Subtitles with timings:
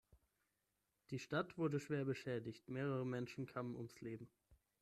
[1.11, 4.27] Die Stadt wurde schwer beschädigt, mehrere Menschen kamen ums Leben.